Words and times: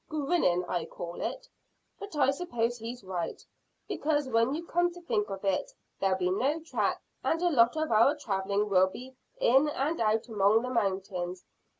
"Grinning, 0.09 0.65
I 0.65 0.85
call 0.85 1.21
it. 1.21 1.47
But 1.99 2.15
I 2.15 2.31
suppose 2.31 2.79
he's 2.79 3.03
right, 3.03 3.39
because 3.87 4.27
when 4.29 4.55
you 4.55 4.65
come 4.65 4.91
to 4.95 5.01
think 5.01 5.29
of 5.29 5.45
it, 5.45 5.73
there'll 5.99 6.17
be 6.17 6.31
no 6.31 6.59
track, 6.59 6.99
and 7.23 7.39
a 7.39 7.51
lot 7.51 7.77
of 7.77 7.91
our 7.91 8.15
travelling 8.15 8.67
will 8.67 8.87
be 8.87 9.15
in 9.39 9.69
and 9.69 10.01
out 10.01 10.27
among 10.27 10.63
the 10.63 10.71
mountains. 10.71 11.45